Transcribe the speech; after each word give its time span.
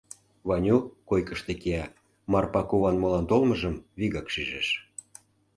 Ваню 0.47 0.77
койкышто 1.09 1.53
кия, 1.61 1.85
Марпа 2.31 2.61
куван 2.69 2.95
молан 3.01 3.25
толмыжым 3.29 3.75
вигак 3.99 4.27
шижеш. 4.33 4.67